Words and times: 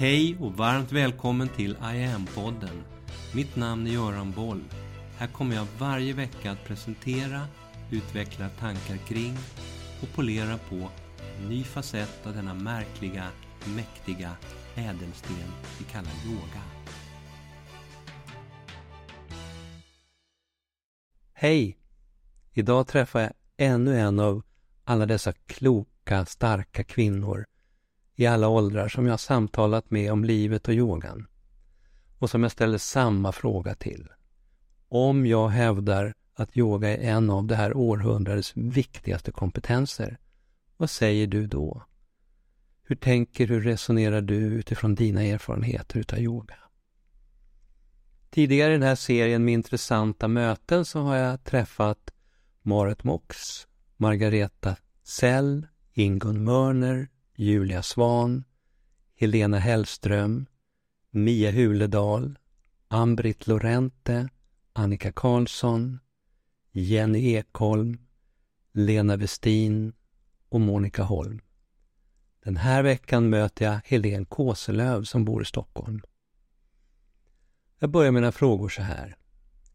Hej 0.00 0.36
och 0.40 0.52
varmt 0.52 0.92
välkommen 0.92 1.48
till 1.48 1.70
I 1.70 2.04
am-podden. 2.04 2.82
Mitt 3.34 3.56
namn 3.56 3.86
är 3.86 3.90
Göran 3.90 4.32
Boll. 4.32 4.64
Här 5.18 5.26
kommer 5.26 5.56
jag 5.56 5.66
varje 5.78 6.12
vecka 6.12 6.50
att 6.50 6.64
presentera, 6.64 7.46
utveckla 7.90 8.48
tankar 8.48 8.96
kring 8.96 9.36
och 10.02 10.08
polera 10.14 10.58
på 10.58 10.90
en 11.38 11.48
ny 11.48 11.64
facett 11.64 12.26
av 12.26 12.34
denna 12.34 12.54
märkliga, 12.54 13.26
mäktiga 13.76 14.36
ädelsten 14.74 15.36
vi 15.78 15.84
kallar 15.84 16.12
yoga. 16.26 16.62
Hej! 21.32 21.78
Idag 22.52 22.86
träffar 22.86 23.20
jag 23.20 23.32
ännu 23.56 23.98
en 23.98 24.20
av 24.20 24.42
alla 24.84 25.06
dessa 25.06 25.32
kloka, 25.32 26.26
starka 26.26 26.84
kvinnor 26.84 27.49
i 28.16 28.26
alla 28.26 28.48
åldrar 28.48 28.88
som 28.88 29.06
jag 29.06 29.20
samtalat 29.20 29.90
med 29.90 30.12
om 30.12 30.24
livet 30.24 30.68
och 30.68 30.74
yogan. 30.74 31.26
Och 32.18 32.30
som 32.30 32.42
jag 32.42 32.52
ställer 32.52 32.78
samma 32.78 33.32
fråga 33.32 33.74
till. 33.74 34.08
Om 34.88 35.26
jag 35.26 35.48
hävdar 35.48 36.14
att 36.34 36.56
yoga 36.56 36.88
är 36.88 37.10
en 37.10 37.30
av 37.30 37.46
det 37.46 37.56
här 37.56 37.76
århundradets 37.76 38.52
viktigaste 38.56 39.32
kompetenser, 39.32 40.18
vad 40.76 40.90
säger 40.90 41.26
du 41.26 41.46
då? 41.46 41.82
Hur 42.82 42.96
tänker, 42.96 43.46
hur 43.46 43.60
resonerar 43.60 44.20
du 44.20 44.34
utifrån 44.34 44.94
dina 44.94 45.22
erfarenheter 45.22 45.98
utav 45.98 46.18
yoga? 46.18 46.54
Tidigare 48.30 48.70
i 48.70 48.72
den 48.72 48.88
här 48.88 48.94
serien 48.94 49.44
med 49.44 49.54
intressanta 49.54 50.28
möten 50.28 50.84
så 50.84 51.00
har 51.00 51.16
jag 51.16 51.44
träffat 51.44 52.12
Marit 52.62 53.04
Mox, 53.04 53.36
Margareta 53.96 54.76
Sell, 55.02 55.66
Ingun 55.92 56.44
Mörner, 56.44 57.08
Julia 57.40 57.82
Svan, 57.82 58.44
Helena 59.16 59.58
Hellström, 59.58 60.46
Mia 61.10 61.50
Huledal, 61.50 62.38
Ambrit 62.88 63.46
Lorente, 63.46 64.28
Annika 64.72 65.12
Karlsson, 65.12 65.98
Jenny 66.72 67.34
Ekholm, 67.34 67.98
Lena 68.72 69.16
Westin 69.16 69.92
och 70.48 70.60
Monica 70.60 71.02
Holm. 71.02 71.40
Den 72.44 72.56
här 72.56 72.82
veckan 72.82 73.30
möter 73.30 73.64
jag 73.64 73.80
Helene 73.84 74.24
Kåselöv 74.24 75.04
som 75.04 75.24
bor 75.24 75.42
i 75.42 75.44
Stockholm. 75.44 76.02
Jag 77.78 77.90
börjar 77.90 78.12
mina 78.12 78.32
frågor 78.32 78.68
så 78.68 78.82
här. 78.82 79.16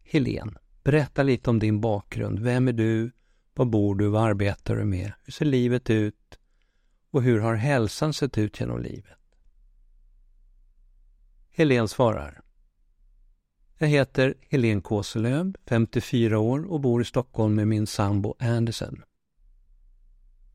Helene, 0.02 0.52
berätta 0.84 1.22
lite 1.22 1.50
om 1.50 1.58
din 1.58 1.80
bakgrund. 1.80 2.38
Vem 2.38 2.68
är 2.68 2.72
du? 2.72 3.10
Var 3.54 3.64
bor 3.64 3.94
du? 3.94 4.08
Vad 4.08 4.22
arbetar 4.22 4.76
du 4.76 4.84
med? 4.84 5.12
Hur 5.24 5.32
ser 5.32 5.44
livet 5.44 5.90
ut? 5.90 6.38
Och 7.16 7.22
hur 7.22 7.40
har 7.40 7.54
hälsan 7.54 8.12
sett 8.12 8.38
ut 8.38 8.60
genom 8.60 8.82
livet? 8.82 9.18
Helen 11.50 11.88
svarar. 11.88 12.40
Jag 13.78 13.88
heter 13.88 14.34
Helen 14.48 14.82
Kåselöv, 14.82 15.54
54 15.66 16.38
år 16.38 16.64
och 16.72 16.80
bor 16.80 17.02
i 17.02 17.04
Stockholm 17.04 17.54
med 17.54 17.68
min 17.68 17.86
sambo 17.86 18.34
Anderson. 18.38 19.02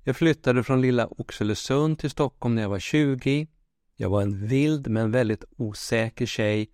Jag 0.04 0.16
flyttade 0.16 0.64
från 0.64 0.82
lilla 0.82 1.08
Oxelösund 1.08 2.00
till 2.00 2.10
Stockholm 2.10 2.56
när 2.56 2.62
jag 2.62 2.70
var 2.70 2.80
20. 2.80 3.48
Jag 3.96 4.10
var 4.10 4.22
en 4.22 4.48
vild 4.48 4.88
men 4.88 5.12
väldigt 5.12 5.44
osäker 5.58 6.26
tjej 6.26 6.72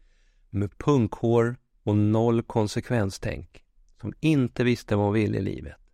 med 0.49 0.77
punkhår 0.77 1.57
och 1.83 1.97
noll 1.97 2.43
konsekvenstänk 2.43 3.63
som 4.01 4.13
inte 4.19 4.63
visste 4.63 4.95
vad 4.95 5.05
hon 5.05 5.13
ville 5.13 5.37
i 5.37 5.41
livet. 5.41 5.86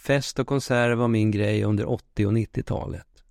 Fest 0.00 0.38
och 0.38 0.46
konserter 0.46 0.94
var 0.94 1.08
min 1.08 1.30
grej 1.30 1.64
under 1.64 1.88
80 1.88 2.26
och 2.26 2.32
90-talet. 2.32 3.24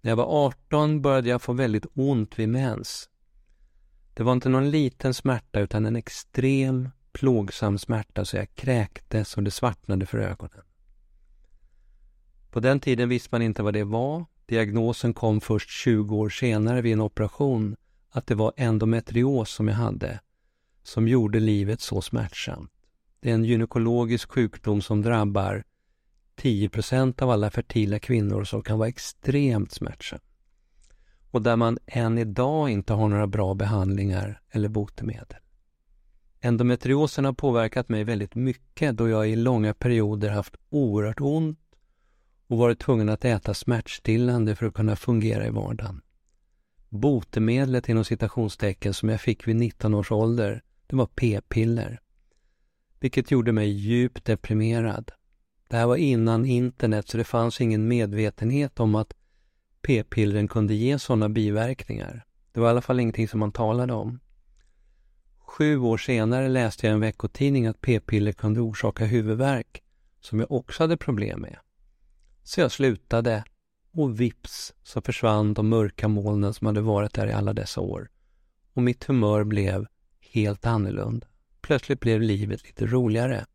När 0.00 0.10
jag 0.10 0.16
var 0.16 0.46
18 0.46 1.02
började 1.02 1.28
jag 1.28 1.42
få 1.42 1.52
väldigt 1.52 1.86
ont 1.94 2.38
vid 2.38 2.48
mens. 2.48 3.10
Det 4.14 4.22
var 4.22 4.32
inte 4.32 4.48
någon 4.48 4.70
liten 4.70 5.14
smärta 5.14 5.60
utan 5.60 5.86
en 5.86 5.96
extrem, 5.96 6.88
plågsam 7.12 7.78
smärta 7.78 8.24
så 8.24 8.36
jag 8.36 8.54
kräktes 8.54 9.36
och 9.36 9.42
det 9.42 9.50
svartnade 9.50 10.06
för 10.06 10.18
ögonen. 10.18 10.62
På 12.50 12.60
den 12.60 12.80
tiden 12.80 13.08
visste 13.08 13.28
man 13.32 13.42
inte 13.42 13.62
vad 13.62 13.74
det 13.74 13.84
var. 13.84 14.24
Diagnosen 14.46 15.14
kom 15.14 15.40
först 15.40 15.70
20 15.70 16.16
år 16.16 16.28
senare 16.28 16.80
vid 16.80 16.92
en 16.92 17.00
operation 17.00 17.76
att 18.10 18.26
det 18.26 18.34
var 18.34 18.52
endometrios 18.56 19.50
som 19.50 19.68
jag 19.68 19.74
hade, 19.74 20.20
som 20.82 21.08
gjorde 21.08 21.40
livet 21.40 21.80
så 21.80 22.00
smärtsamt. 22.00 22.73
Det 23.24 23.30
är 23.30 23.34
en 23.34 23.44
gynekologisk 23.44 24.30
sjukdom 24.32 24.82
som 24.82 25.02
drabbar 25.02 25.64
10% 26.36 27.22
av 27.22 27.30
alla 27.30 27.50
fertila 27.50 27.98
kvinnor 27.98 28.44
som 28.44 28.62
kan 28.62 28.78
vara 28.78 28.88
extremt 28.88 29.72
smärtsam. 29.72 30.18
Och 31.30 31.42
där 31.42 31.56
man 31.56 31.78
än 31.86 32.18
idag 32.18 32.70
inte 32.70 32.92
har 32.92 33.08
några 33.08 33.26
bra 33.26 33.54
behandlingar 33.54 34.40
eller 34.50 34.68
botemedel. 34.68 35.38
Endometriosen 36.40 37.24
har 37.24 37.32
påverkat 37.32 37.88
mig 37.88 38.04
väldigt 38.04 38.34
mycket 38.34 38.96
då 38.96 39.08
jag 39.08 39.28
i 39.28 39.36
långa 39.36 39.74
perioder 39.74 40.30
haft 40.30 40.56
oerhört 40.70 41.20
ont 41.20 41.58
och 42.46 42.58
varit 42.58 42.80
tvungen 42.80 43.08
att 43.08 43.24
äta 43.24 43.54
smärtstillande 43.54 44.56
för 44.56 44.66
att 44.66 44.74
kunna 44.74 44.96
fungera 44.96 45.46
i 45.46 45.50
vardagen. 45.50 46.00
Botemedlet 46.88 47.88
inom 47.88 48.04
citationstecken 48.04 48.94
som 48.94 49.08
jag 49.08 49.20
fick 49.20 49.48
vid 49.48 49.56
19 49.56 49.94
års 49.94 50.12
ålder, 50.12 50.62
det 50.86 50.96
var 50.96 51.06
p-piller 51.06 52.00
vilket 53.00 53.30
gjorde 53.30 53.52
mig 53.52 53.68
djupt 53.68 54.24
deprimerad. 54.24 55.12
Det 55.68 55.76
här 55.76 55.86
var 55.86 55.96
innan 55.96 56.44
internet 56.44 57.08
så 57.08 57.16
det 57.16 57.24
fanns 57.24 57.60
ingen 57.60 57.88
medvetenhet 57.88 58.80
om 58.80 58.94
att 58.94 59.14
p-pillren 59.82 60.48
kunde 60.48 60.74
ge 60.74 60.98
sådana 60.98 61.28
biverkningar. 61.28 62.24
Det 62.52 62.60
var 62.60 62.66
i 62.66 62.70
alla 62.70 62.80
fall 62.80 63.00
ingenting 63.00 63.28
som 63.28 63.40
man 63.40 63.52
talade 63.52 63.92
om. 63.92 64.20
Sju 65.38 65.78
år 65.78 65.98
senare 65.98 66.48
läste 66.48 66.86
jag 66.86 66.92
i 66.92 66.94
en 66.94 67.00
veckotidning 67.00 67.66
att 67.66 67.80
p-piller 67.80 68.32
kunde 68.32 68.60
orsaka 68.60 69.04
huvudvärk, 69.04 69.82
som 70.20 70.40
jag 70.40 70.52
också 70.52 70.82
hade 70.82 70.96
problem 70.96 71.40
med. 71.40 71.56
Så 72.42 72.60
jag 72.60 72.72
slutade 72.72 73.44
och 73.92 74.20
vips 74.20 74.74
så 74.82 75.00
försvann 75.00 75.54
de 75.54 75.68
mörka 75.68 76.08
molnen 76.08 76.54
som 76.54 76.66
hade 76.66 76.80
varit 76.80 77.14
där 77.14 77.26
i 77.26 77.32
alla 77.32 77.52
dessa 77.52 77.80
år. 77.80 78.08
Och 78.74 78.82
mitt 78.82 79.04
humör 79.04 79.44
blev 79.44 79.86
helt 80.20 80.66
annorlunda. 80.66 81.26
Plötsligt 81.64 82.00
blev 82.00 82.20
livet 82.20 82.64
lite 82.64 82.86
roligare. 82.86 83.46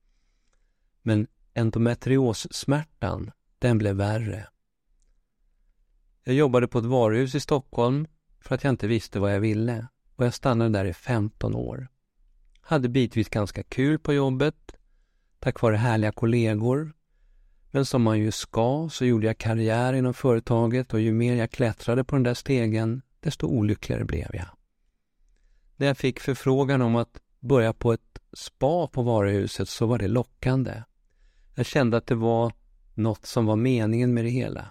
Men 1.02 1.28
endometriossmärtan, 1.53 3.31
den 3.59 3.78
blev 3.78 3.96
värre. 3.96 4.47
Jag 6.24 6.36
jobbade 6.36 6.68
på 6.68 6.80
ett 6.80 6.86
varuhus 6.86 7.36
i 7.36 7.40
Stockholm 7.40 8.08
för 8.42 8.56
att 8.56 8.64
jag 8.64 8.72
inte 8.72 8.88
visste 8.88 9.20
vad 9.20 9.34
jag 9.34 9.40
ville 9.40 9.88
och 10.16 10.25
jag 10.25 10.34
stannade 10.34 10.70
där 10.70 10.86
i 10.86 10.94
15 10.94 11.56
år. 11.56 11.88
Hade 12.62 12.90
bitvis 12.90 13.30
ganska 13.30 13.64
kul 13.64 14.00
på 14.00 14.14
jobbet, 14.14 14.76
tack 15.40 15.62
vare 15.62 15.76
härliga 15.76 16.12
kollegor. 16.12 16.94
Men 17.72 17.86
som 17.86 18.02
man 18.02 18.20
ju 18.20 18.31
ska 18.31 18.90
så 18.91 19.06
gjorde 19.06 19.28
jag 19.28 19.38
karriär 19.38 19.94
inom 19.94 20.14
företaget 20.14 20.94
och 20.94 21.00
ju 21.00 21.14
mer 21.14 21.36
jag 21.36 21.52
klättrade 21.52 22.03
på 22.03 22.16
den 22.16 22.24
där 22.24 22.34
stegen, 22.34 23.02
desto 23.20 23.47
olyckligare 23.47 24.06
blev 24.06 24.30
jag. 24.34 24.50
När 25.76 25.88
jag 25.88 25.97
fick 25.97 26.20
förfrågan 26.20 26.81
om 26.81 26.96
att 26.96 27.22
börja 27.40 27.74
på 27.74 27.94
ett 27.94 28.20
spa 28.34 28.88
på 28.88 29.02
varuhuset 29.02 29.70
så 29.70 29.86
var 29.86 29.98
det 29.98 30.08
lockande. 30.08 30.84
Jag 31.56 31.66
kände 31.66 31.98
att 31.98 32.08
det 32.08 32.16
var 32.16 32.54
något 32.94 33.26
som 33.26 33.46
var 33.46 33.56
meningen 33.56 34.14
med 34.14 34.26
det 34.26 34.30
hela. 34.30 34.68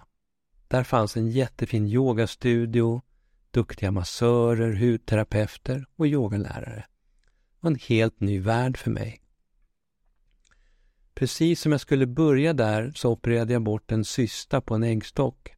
Där 0.67 0.83
fanns 0.83 1.17
en 1.17 1.29
jättefin 1.29 1.87
yogastudio, 1.87 3.01
duktiga 3.51 3.91
massörer, 3.91 4.73
hudterapeuter 4.73 5.85
och 5.95 6.07
yogalärare. 6.07 6.85
Det 7.51 7.57
var 7.59 7.71
en 7.71 7.79
helt 7.87 8.19
ny 8.19 8.39
värld 8.39 8.77
för 8.77 8.91
mig. 8.91 9.21
Precis 11.13 11.61
som 11.61 11.71
jag 11.71 11.81
skulle 11.81 12.05
börja 12.05 12.53
där 12.53 12.91
så 12.95 13.11
opererade 13.11 13.53
jag 13.53 13.61
bort 13.63 13.91
en 13.91 14.05
cysta 14.05 14.61
på 14.61 14.75
en 14.75 14.83
äggstock. 14.83 15.55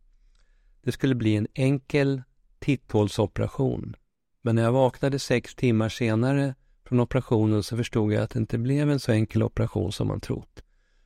Det 0.82 0.92
skulle 0.92 1.16
bli 1.16 1.36
en 1.36 1.48
enkel 1.54 2.22
titthålsoperation. 2.60 3.96
Men 4.42 4.56
när 4.56 4.64
jag 4.64 4.72
vaknade 4.72 5.20
sex 5.20 5.56
timmar 5.56 5.90
senare 5.90 6.56
från 6.92 7.00
operationen 7.00 7.64
så 7.64 7.78
förstod 7.78 8.14
jag 8.14 8.24
att 8.24 8.30
det 8.30 8.40
inte 8.40 8.58
blev 8.58 8.90
en 8.90 9.00
så 9.00 9.12
enkel 9.12 9.44
operation 9.44 9.92
som 9.92 10.08
man 10.08 10.20
trott. 10.20 10.64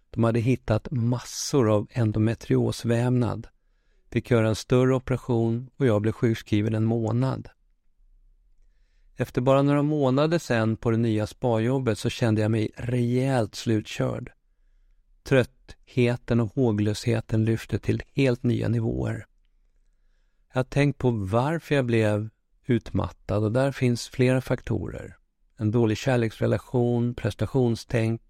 De 0.09 0.23
hade 0.23 0.39
hittat 0.39 0.91
massor 0.91 1.69
av 1.69 1.87
endometriosvävnad, 1.91 3.47
fick 4.11 4.31
göra 4.31 4.47
en 4.49 4.55
större 4.55 4.95
operation 4.95 5.69
och 5.77 5.85
jag 5.85 6.01
blev 6.01 6.11
sjukskriven 6.11 6.75
en 6.75 6.85
månad. 6.85 7.49
Efter 9.15 9.41
bara 9.41 9.61
några 9.61 9.81
månader 9.81 10.39
sen 10.39 10.77
på 10.77 10.91
det 10.91 10.97
nya 10.97 11.27
spajobbet 11.27 11.99
så 11.99 12.09
kände 12.09 12.41
jag 12.41 12.51
mig 12.51 12.71
rejält 12.75 13.55
slutkörd. 13.55 14.31
Tröttheten 15.23 16.39
och 16.39 16.55
håglösheten 16.55 17.45
lyfte 17.45 17.79
till 17.79 18.03
helt 18.13 18.43
nya 18.43 18.67
nivåer. 18.67 19.25
Jag 20.53 20.59
har 20.59 20.63
tänkt 20.63 20.97
på 20.97 21.11
varför 21.11 21.75
jag 21.75 21.85
blev 21.85 22.29
utmattad 22.65 23.43
och 23.43 23.51
där 23.51 23.71
finns 23.71 24.07
flera 24.07 24.41
faktorer 24.41 25.17
en 25.57 25.71
dålig 25.71 25.97
kärleksrelation, 25.97 27.13
prestationstänk, 27.13 28.21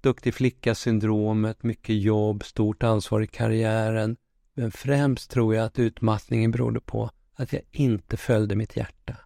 duktig 0.00 0.34
flicka-syndromet, 0.34 1.62
mycket 1.62 2.02
jobb, 2.02 2.44
stort 2.44 2.82
ansvar 2.82 3.20
i 3.20 3.26
karriären, 3.26 4.16
Men 4.54 4.70
främst 4.70 5.30
tror 5.30 5.54
jag 5.54 5.64
att 5.64 5.78
utmattningen 5.78 6.50
berodde 6.50 6.80
på 6.80 7.10
att 7.34 7.52
jag 7.52 7.62
inte 7.70 8.16
följde 8.16 8.56
mitt 8.56 8.76
hjärta, 8.76 9.16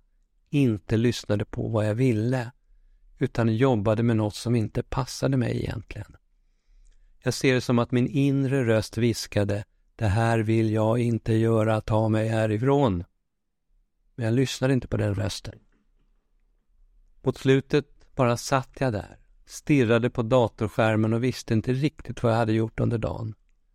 inte 0.51 0.97
lyssnade 0.97 1.45
på 1.45 1.69
vad 1.69 1.89
jag 1.89 1.95
ville, 1.95 2.53
utan 3.19 3.57
jobbade 3.57 4.03
med 4.03 4.17
något 4.17 4.35
som 4.35 4.57
inte 4.57 4.83
passade 4.83 5.37
mig 5.37 5.63
egentligen. 5.63 6.17
Jag 7.23 7.35
ser 7.35 7.55
det 7.55 7.61
som 7.61 7.79
att 7.79 7.91
min 7.91 8.07
inre 8.07 8.65
röst 8.65 8.99
viskade 8.99 9.65
”Det 9.97 10.07
här 10.07 10.39
vill 10.39 10.73
jag 10.73 10.99
inte 10.99 11.35
göra, 11.35 11.81
ta 11.81 12.09
mig 12.09 12.29
härifrån”. 12.29 13.05
Men 14.15 14.25
jag 14.25 14.35
lyssnade 14.35 14.75
inte 14.75 14.89
på 14.89 14.97
den 14.97 15.15
rösten. 15.15 15.59
Mot 17.27 17.39
slutet 17.39 17.87
bara 18.15 18.37
satt 18.37 18.71
jag 18.81 18.93
där, 18.93 19.19
stirrade 19.47 20.11
på 20.11 20.23
datorskärmen 20.23 21.13
och 21.13 21.25
visste 21.25 21.55
inte 21.55 21.73
riktigt 21.73 22.23
vad 22.23 22.33
jag 22.33 22.37
hade 22.37 22.53
gjort 22.53 22.81
under 22.81 22.99
dagen. 22.99 23.35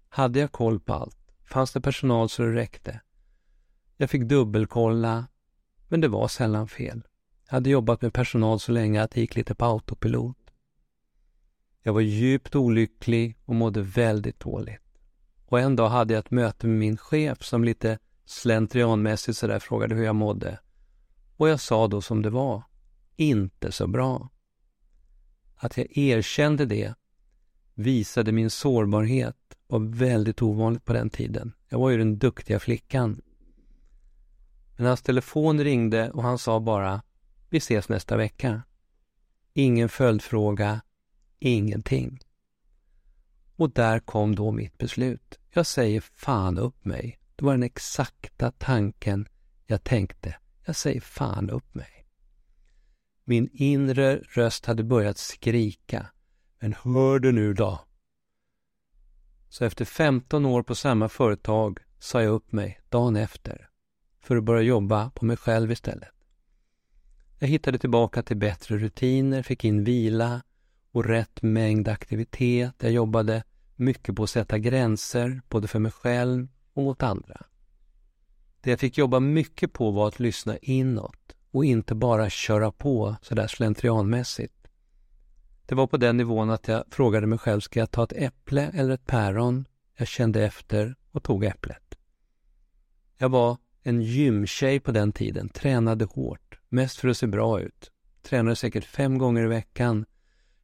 Hade 0.10 0.40
jag 0.40 0.52
koll 0.52 0.80
på 0.80 0.94
allt? 0.94 1.18
Fanns 1.46 1.74
det 1.74 1.82
personal 1.82 2.30
så 2.30 2.44
det 2.44 2.56
räckte? 2.56 3.02
Jag 3.98 4.10
fick 4.10 4.22
dubbelkolla, 4.22 5.28
men 5.88 6.02
det 6.02 6.08
var 6.08 6.28
sällan 6.28 6.68
fel. 6.68 7.02
Jag 7.46 7.54
hade 7.54 7.70
jobbat 7.70 8.02
med 8.02 8.14
personal 8.14 8.60
så 8.60 8.72
länge 8.72 9.04
att 9.04 9.12
det 9.12 9.22
gick 9.22 9.36
lite 9.36 9.56
på 9.56 9.66
autopilot. 9.66 10.38
Jag 11.84 11.94
var 11.94 12.02
djupt 12.02 12.56
olycklig 12.56 13.38
och 13.46 13.56
mådde 13.56 13.82
väldigt 13.82 14.40
dåligt. 14.40 15.00
Och 15.46 15.60
en 15.60 15.76
dag 15.76 15.90
hade 15.90 16.14
jag 16.14 16.20
ett 16.20 16.32
möte 16.32 16.68
med 16.68 16.80
min 16.80 16.98
chef 16.98 17.44
som 17.44 17.64
lite 17.64 18.00
slentrianmässigt 18.26 19.38
sådär 19.38 19.60
frågade 19.60 19.96
hur 19.96 20.04
jag 20.04 20.16
mådde. 20.16 20.60
Och 21.38 21.50
jag 21.50 21.60
sa 21.60 21.88
då 21.88 22.02
som 22.02 22.22
det 22.22 22.30
var. 22.30 22.71
Inte 23.22 23.72
så 23.72 23.88
bra. 23.88 24.30
Att 25.56 25.78
jag 25.78 25.98
erkände 25.98 26.66
det 26.66 26.94
visade 27.74 28.32
min 28.32 28.50
sårbarhet 28.50 29.38
var 29.68 29.80
väldigt 29.80 30.42
ovanligt 30.42 30.86
på 30.86 30.94
den 30.94 31.10
tiden. 31.10 31.54
Jag 31.70 31.80
var 31.80 31.90
ju 31.90 31.98
den 31.98 32.18
duktiga 32.18 32.60
flickan. 32.60 33.22
Men 34.78 34.86
hans 34.86 35.02
telefon 35.02 35.64
ringde 35.64 36.12
och 36.12 36.24
han 36.24 36.38
sa 36.38 36.60
bara 36.60 37.04
Vi 37.50 37.58
ses 37.58 37.90
nästa 37.90 38.18
vecka. 38.18 38.62
Ingen 39.54 39.90
följdfråga, 39.90 40.82
ingenting. 41.40 42.20
Och 43.56 43.72
där 43.72 44.00
kom 44.00 44.36
då 44.36 44.52
mitt 44.52 44.78
beslut. 44.78 45.40
Jag 45.50 45.66
säger 45.66 46.02
fan 46.02 46.58
upp 46.58 46.86
mig. 46.86 47.20
Det 47.36 47.46
var 47.46 47.52
den 47.54 47.64
exakta 47.64 48.52
tanken 48.52 49.28
jag 49.66 49.84
tänkte. 49.84 50.36
Jag 50.66 50.76
säger 50.76 51.02
fan 51.02 51.50
upp 51.50 51.76
mig. 51.76 52.01
Min 53.24 53.50
inre 53.54 54.18
röst 54.18 54.66
hade 54.66 54.84
börjat 54.84 55.18
skrika. 55.18 56.06
Men 56.60 56.76
hör 56.84 57.20
du 57.20 57.32
nu 57.32 57.54
då? 57.54 57.80
Så 59.50 59.66
efter 59.66 59.86
15 59.86 60.46
år 60.46 60.64
på 60.64 60.76
samma 60.76 61.10
företag 61.10 61.80
sa 62.00 62.24
jag 62.24 62.34
upp 62.34 62.52
mig 62.52 62.82
dagen 62.90 63.16
efter 63.16 63.70
för 64.24 64.36
att 64.38 64.44
börja 64.44 64.62
jobba 64.62 65.10
på 65.10 65.26
mig 65.26 65.38
själv 65.38 65.72
istället. 65.72 66.10
Jag 67.40 67.48
hittade 67.48 67.78
tillbaka 67.78 68.24
till 68.24 68.38
bättre 68.38 68.78
rutiner, 68.78 69.44
fick 69.44 69.66
in 69.66 69.84
vila 69.84 70.42
och 70.92 71.06
rätt 71.06 71.42
mängd 71.42 71.88
aktivitet. 71.88 72.76
Jag 72.78 72.92
jobbade 72.92 73.44
mycket 73.76 74.16
på 74.16 74.24
att 74.24 74.30
sätta 74.30 74.58
gränser, 74.58 75.42
både 75.50 75.68
för 75.68 75.80
mig 75.80 75.92
själv 75.92 76.48
och 76.74 76.84
mot 76.84 77.04
andra. 77.04 77.46
Det 78.62 78.70
jag 78.70 78.80
fick 78.80 78.98
jobba 78.98 79.20
mycket 79.20 79.74
på 79.74 79.92
var 79.92 80.08
att 80.08 80.20
lyssna 80.20 80.58
inåt 80.58 81.21
och 81.52 81.66
inte 81.66 81.96
bara 81.96 82.30
köra 82.30 82.72
på 82.72 83.16
sådär 83.22 83.48
slentrianmässigt. 83.48 84.68
Det 85.66 85.76
var 85.76 85.88
på 85.88 85.98
den 85.98 86.18
nivån 86.18 86.50
att 86.50 86.68
jag 86.68 86.84
frågade 86.92 87.28
mig 87.28 87.40
själv, 87.40 87.60
ska 87.60 87.80
jag 87.80 87.92
ta 87.92 88.04
ett 88.04 88.14
äpple 88.14 88.72
eller 88.74 88.94
ett 88.94 89.06
päron? 89.06 89.66
Jag 89.98 90.08
kände 90.08 90.46
efter 90.46 90.96
och 91.12 91.24
tog 91.24 91.44
äpplet. 91.44 91.98
Jag 93.18 93.30
var 93.30 93.58
en 93.84 94.02
gymtjej 94.02 94.80
på 94.80 94.92
den 94.92 95.12
tiden, 95.12 95.50
tränade 95.50 96.06
hårt, 96.06 96.60
mest 96.70 97.00
för 97.00 97.08
att 97.08 97.18
se 97.18 97.28
bra 97.28 97.62
ut. 97.62 97.92
Tränade 98.22 98.56
säkert 98.56 98.86
fem 98.86 99.18
gånger 99.18 99.44
i 99.44 99.48
veckan. 99.48 100.06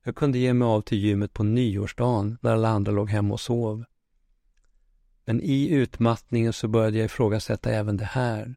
Jag 0.04 0.16
kunde 0.16 0.38
ge 0.38 0.54
mig 0.54 0.66
av 0.66 0.81
till 0.81 0.98
gymmet 0.98 1.33
på 1.33 1.44
nyårsdagen 1.44 2.38
när 2.42 2.51
alla 2.51 2.69
andra 2.69 2.92
låg 2.92 3.10
hemma 3.10 3.33
och 3.33 3.40
sov. 3.40 3.83
Men 5.25 5.42
i 5.42 5.69
utmattningen 5.69 6.54
så 6.54 6.68
började 6.68 6.98
jag 6.98 7.06
ifrågasätta 7.06 7.72
även 7.72 7.98
det 7.98 8.06
här. 8.06 8.56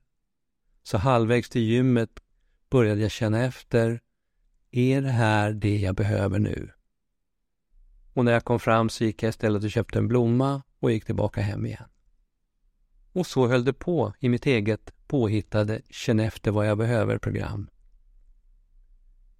Så 0.83 0.99
halvvägs 0.99 1.51
till 1.51 1.63
gymmet 1.63 2.11
började 2.71 3.01
jag 3.01 3.11
känna 3.11 3.45
efter 3.45 4.01
är 4.71 5.03
det 5.03 5.11
här 5.11 5.53
det 5.53 5.77
jag 5.77 5.95
behöver 5.95 6.39
nu? 6.39 6.71
Och 8.13 8.25
när 8.25 8.33
jag 8.33 8.45
kom 8.45 8.61
fram 8.61 8.89
så 8.89 9.05
gick 9.05 9.23
jag 9.23 9.31
istället 9.31 9.65
och 9.65 9.71
köpte 9.71 9.99
en 9.99 10.09
blomma 10.09 10.63
och 10.81 10.93
gick 10.93 11.05
tillbaka 11.05 11.41
hem 11.41 11.67
igen. 11.67 11.89
Och 13.13 13.27
så 13.27 13.47
höll 13.47 13.65
det 13.65 13.73
på 13.73 14.15
i 14.19 14.29
mitt 14.29 14.47
eget 14.47 14.93
påhittade 15.07 15.83
känn 15.91 16.21
efter 16.21 16.51
vad 16.51 16.67
jag 16.67 16.79
behöver-program. 16.79 17.71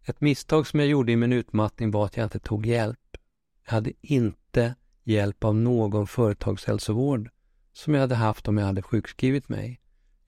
Ett 0.05 0.21
misstag 0.21 0.67
som 0.67 0.81
jag 0.81 0.89
gjorde 0.89 1.13
i 1.13 1.17
min 1.17 1.33
utmattning 1.33 1.91
var 1.91 2.07
att 2.07 2.17
jag 2.17 2.27
inte 2.27 2.39
tog 2.39 2.67
hjälp. 2.67 3.17
Jag 3.65 3.73
hade 3.73 3.93
inte 4.01 4.75
hjälp 5.05 5.45
av 5.45 5.55
någon 5.55 6.07
företagshälsovård 6.07 7.31
som 7.73 7.95
jag 7.95 8.01
hade 8.01 8.15
haft 8.15 8.49
om 8.49 8.59
jag 8.59 8.67
hade 8.67 8.83
sjukskrivit 8.83 9.49
mig. 9.49 9.81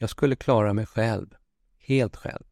Jag 0.03 0.11
skulle 0.11 0.37
klara 0.37 0.73
mig 0.73 0.87
själv, 0.87 1.35
helt 1.79 2.17
själv. 2.17 2.45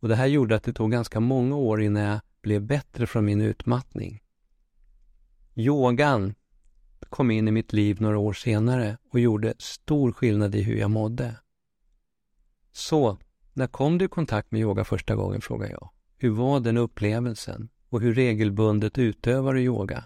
Och 0.00 0.08
det 0.08 0.16
här 0.16 0.26
gjorde 0.26 0.56
att 0.56 0.62
det 0.62 0.72
tog 0.72 0.90
ganska 0.90 1.20
många 1.20 1.56
år 1.56 1.82
innan 1.82 2.02
jag 2.02 2.20
blev 2.42 2.62
bättre 2.62 3.06
från 3.06 3.24
min 3.24 3.40
utmattning. 3.40 4.22
Yogan 5.54 6.34
kom 7.00 7.30
in 7.30 7.48
i 7.48 7.50
mitt 7.50 7.72
liv 7.72 8.00
några 8.00 8.18
år 8.18 8.32
senare 8.32 8.98
och 9.10 9.20
gjorde 9.20 9.54
stor 9.58 10.12
skillnad 10.12 10.54
i 10.54 10.62
hur 10.62 10.76
jag 10.76 10.90
mådde. 10.90 11.36
Så, 12.72 13.18
när 13.52 13.66
kom 13.66 13.98
du 13.98 14.04
i 14.04 14.08
kontakt 14.08 14.50
med 14.50 14.60
yoga 14.60 14.84
första 14.84 15.14
gången, 15.14 15.40
frågar 15.40 15.70
jag. 15.70 15.90
Hur 16.16 16.30
var 16.30 16.60
den 16.60 16.76
upplevelsen 16.76 17.68
och 17.88 18.00
hur 18.00 18.14
regelbundet 18.14 18.98
utövar 18.98 19.54
du 19.54 19.60
yoga? 19.60 20.04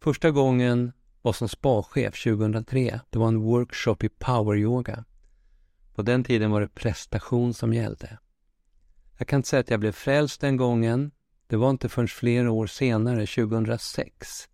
Första 0.00 0.30
gången 0.30 0.92
var 1.22 1.32
som 1.32 1.48
spachef 1.48 2.24
2003. 2.24 3.00
Det 3.10 3.18
var 3.18 3.28
en 3.28 3.40
workshop 3.40 3.96
i 4.00 4.08
power 4.08 4.56
yoga. 4.56 5.04
På 5.94 6.02
den 6.02 6.24
tiden 6.24 6.50
var 6.50 6.60
det 6.60 6.74
prestation 6.74 7.54
som 7.54 7.74
gällde. 7.74 8.18
Jag 9.18 9.28
kan 9.28 9.36
inte 9.36 9.48
säga 9.48 9.60
att 9.60 9.70
jag 9.70 9.80
blev 9.80 9.92
frälst 9.92 10.40
den 10.40 10.56
gången. 10.56 11.10
Det 11.46 11.56
var 11.56 11.70
inte 11.70 11.88
förrän 11.88 12.08
flera 12.08 12.50
år 12.50 12.66
senare, 12.66 13.26
2006, 13.26 14.48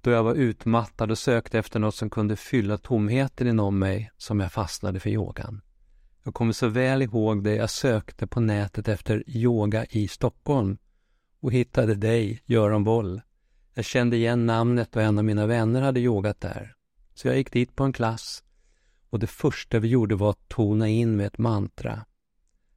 då 0.00 0.10
jag 0.10 0.22
var 0.22 0.34
utmattad 0.34 1.10
och 1.10 1.18
sökte 1.18 1.58
efter 1.58 1.80
något 1.80 1.94
som 1.94 2.10
kunde 2.10 2.36
fylla 2.36 2.78
tomheten 2.78 3.46
inom 3.46 3.78
mig 3.78 4.10
som 4.16 4.40
jag 4.40 4.52
fastnade 4.52 5.00
för 5.00 5.10
yogan. 5.10 5.60
Jag 6.24 6.34
kommer 6.34 6.52
så 6.52 6.68
väl 6.68 7.02
ihåg 7.02 7.44
det 7.44 7.54
jag 7.54 7.70
sökte 7.70 8.26
på 8.26 8.40
nätet 8.40 8.88
efter 8.88 9.24
yoga 9.26 9.84
i 9.84 10.08
Stockholm 10.08 10.78
och 11.40 11.52
hittade 11.52 11.94
dig, 11.94 12.42
Göran 12.44 12.84
Boll. 12.84 13.20
Jag 13.78 13.84
kände 13.84 14.16
igen 14.16 14.46
namnet 14.46 14.96
och 14.96 15.02
en 15.02 15.18
av 15.18 15.24
mina 15.24 15.46
vänner 15.46 15.82
hade 15.82 16.00
yogat 16.00 16.40
där. 16.40 16.74
Så 17.14 17.28
jag 17.28 17.36
gick 17.36 17.52
dit 17.52 17.76
på 17.76 17.84
en 17.84 17.92
klass 17.92 18.44
och 19.10 19.18
det 19.18 19.26
första 19.26 19.78
vi 19.78 19.88
gjorde 19.88 20.14
var 20.14 20.30
att 20.30 20.48
tona 20.48 20.88
in 20.88 21.16
med 21.16 21.26
ett 21.26 21.38
mantra. 21.38 22.04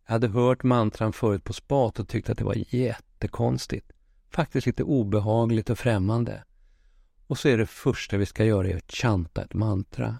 Jag 0.05 0.11
hade 0.11 0.27
hört 0.27 0.63
mantran 0.63 1.13
förut 1.13 1.43
på 1.43 1.53
spat 1.53 1.99
och 1.99 2.07
tyckte 2.07 2.31
att 2.31 2.37
det 2.37 2.43
var 2.43 2.75
jättekonstigt. 2.75 3.91
Faktiskt 4.29 4.67
lite 4.67 4.83
obehagligt 4.83 5.69
och 5.69 5.79
främmande. 5.79 6.43
Och 7.27 7.37
så 7.37 7.49
är 7.49 7.57
det 7.57 7.65
första 7.65 8.17
vi 8.17 8.25
ska 8.25 8.45
göra 8.45 8.77
att 8.77 8.91
chanta 8.91 9.43
ett 9.43 9.53
mantra. 9.53 10.19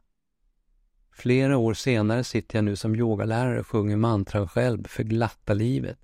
Flera 1.12 1.58
år 1.58 1.74
senare 1.74 2.24
sitter 2.24 2.58
jag 2.58 2.66
nu 2.66 2.76
som 2.76 2.96
yogalärare 2.96 3.60
och 3.60 3.68
sjunger 3.68 3.98
mantran 3.98 4.48
själv 4.48 4.88
för 4.88 5.04
glatta 5.04 5.54
livet. 5.54 6.00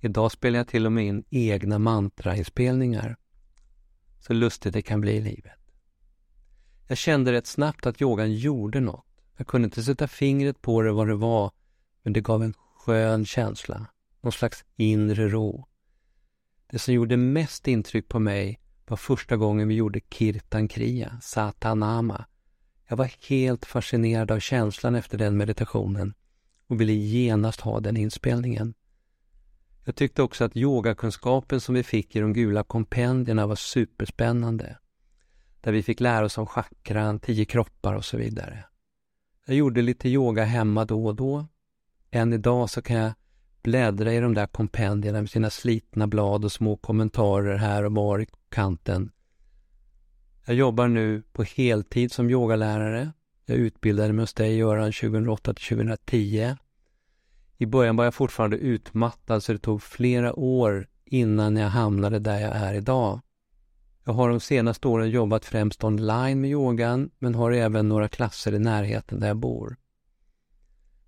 Idag 0.00 0.32
spelar 0.32 0.58
jag 0.58 0.68
till 0.68 0.86
och 0.86 0.92
med 0.92 1.06
in 1.06 1.24
egna 1.30 1.78
mantrainspelningar. 1.78 3.16
Så 4.20 4.32
lustigt 4.32 4.72
det 4.72 4.82
kan 4.82 5.00
bli 5.00 5.12
i 5.12 5.20
livet. 5.20 5.52
Jag 6.86 6.98
kände 6.98 7.32
rätt 7.32 7.46
snabbt 7.46 7.86
att 7.86 8.02
yogan 8.02 8.34
gjorde 8.34 8.80
något. 8.80 9.06
Jag 9.36 9.46
kunde 9.46 9.66
inte 9.66 9.82
sätta 9.82 10.08
fingret 10.08 10.62
på 10.62 10.82
det 10.82 10.92
vad 10.92 11.08
det 11.08 11.14
var, 11.14 11.50
men 12.02 12.12
det 12.12 12.20
gav 12.20 12.42
en 12.42 12.54
skön 12.76 13.26
känsla. 13.26 13.86
Någon 14.20 14.32
slags 14.32 14.64
inre 14.76 15.28
ro. 15.28 15.66
Det 16.70 16.78
som 16.78 16.94
gjorde 16.94 17.16
mest 17.16 17.68
intryck 17.68 18.08
på 18.08 18.18
mig 18.18 18.60
var 18.86 18.96
första 18.96 19.36
gången 19.36 19.68
vi 19.68 19.74
gjorde 19.74 20.00
Kirtan 20.10 20.68
Kriya, 20.68 21.18
Satanama. 21.22 22.24
Jag 22.88 22.96
var 22.96 23.10
helt 23.28 23.66
fascinerad 23.66 24.30
av 24.30 24.40
känslan 24.40 24.94
efter 24.94 25.18
den 25.18 25.36
meditationen 25.36 26.14
och 26.66 26.80
ville 26.80 26.92
genast 26.92 27.60
ha 27.60 27.80
den 27.80 27.96
inspelningen. 27.96 28.74
Jag 29.84 29.96
tyckte 29.96 30.22
också 30.22 30.44
att 30.44 30.56
yogakunskapen 30.56 31.60
som 31.60 31.74
vi 31.74 31.82
fick 31.82 32.16
i 32.16 32.20
de 32.20 32.32
gula 32.32 32.62
kompendierna 32.62 33.46
var 33.46 33.56
superspännande. 33.56 34.78
Där 35.60 35.72
vi 35.72 35.82
fick 35.82 36.00
lära 36.00 36.24
oss 36.24 36.38
om 36.38 36.46
chakran, 36.46 37.18
tio 37.18 37.44
kroppar 37.44 37.94
och 37.94 38.04
så 38.04 38.16
vidare. 38.16 38.64
Jag 39.46 39.56
gjorde 39.56 39.82
lite 39.82 40.08
yoga 40.08 40.44
hemma 40.44 40.84
då 40.84 41.06
och 41.06 41.14
då. 41.14 41.46
Än 42.10 42.32
idag 42.32 42.70
så 42.70 42.82
kan 42.82 42.96
jag 42.96 43.12
bläddra 43.62 44.12
i 44.12 44.20
de 44.20 44.34
där 44.34 44.46
kompendierna 44.46 45.20
med 45.20 45.30
sina 45.30 45.50
slitna 45.50 46.06
blad 46.06 46.44
och 46.44 46.52
små 46.52 46.76
kommentarer 46.76 47.56
här 47.56 47.84
och 47.84 47.92
var 47.92 48.18
i 48.18 48.26
kanten. 48.48 49.10
Jag 50.46 50.56
jobbar 50.56 50.88
nu 50.88 51.22
på 51.32 51.42
heltid 51.42 52.12
som 52.12 52.30
yogalärare. 52.30 53.12
Jag 53.46 53.56
utbildade 53.56 54.12
mig 54.12 54.22
hos 54.22 54.34
dig 54.34 54.56
Göran 54.56 54.92
2008 54.92 55.54
till 55.54 55.76
2010. 55.76 56.56
I 57.62 57.66
början 57.66 57.96
var 57.96 58.04
jag 58.04 58.14
fortfarande 58.14 58.56
utmattad 58.56 59.42
så 59.42 59.52
det 59.52 59.58
tog 59.58 59.82
flera 59.82 60.38
år 60.38 60.88
innan 61.04 61.56
jag 61.56 61.68
hamnade 61.68 62.18
där 62.18 62.40
jag 62.40 62.56
är 62.56 62.74
idag. 62.74 63.20
Jag 64.04 64.12
har 64.12 64.28
de 64.28 64.40
senaste 64.40 64.88
åren 64.88 65.10
jobbat 65.10 65.44
främst 65.44 65.84
online 65.84 66.40
med 66.40 66.50
yogan 66.50 67.10
men 67.18 67.34
har 67.34 67.52
även 67.52 67.88
några 67.88 68.08
klasser 68.08 68.54
i 68.54 68.58
närheten 68.58 69.20
där 69.20 69.28
jag 69.28 69.36
bor. 69.36 69.76